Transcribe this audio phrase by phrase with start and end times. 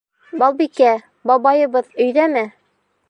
[0.43, 0.93] Балбикә,
[1.33, 2.45] бабайыбыҙ өйҙәме?